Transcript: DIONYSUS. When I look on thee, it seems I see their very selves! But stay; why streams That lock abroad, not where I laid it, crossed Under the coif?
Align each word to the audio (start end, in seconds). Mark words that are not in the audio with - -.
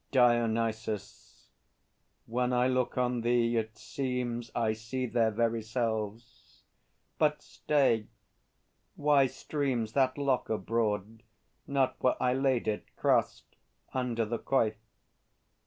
DIONYSUS. 0.09 1.51
When 2.25 2.53
I 2.53 2.67
look 2.67 2.97
on 2.97 3.21
thee, 3.21 3.55
it 3.55 3.77
seems 3.77 4.49
I 4.55 4.73
see 4.73 5.05
their 5.05 5.29
very 5.29 5.61
selves! 5.61 6.63
But 7.19 7.43
stay; 7.43 8.07
why 8.95 9.27
streams 9.27 9.93
That 9.93 10.17
lock 10.17 10.49
abroad, 10.49 11.21
not 11.67 11.97
where 12.01 12.15
I 12.19 12.33
laid 12.33 12.67
it, 12.67 12.95
crossed 12.95 13.55
Under 13.93 14.25
the 14.25 14.39
coif? 14.39 14.73